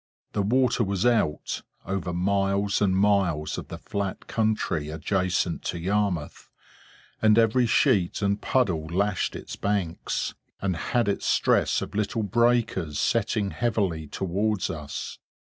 [0.33, 6.49] The water was out, over miles and miles of the flat country adjacent to Yarmouth;
[7.21, 12.97] and every sheet and puddle lashed its banks, and had its stress of little breakers
[12.97, 15.19] setting heavily towards us.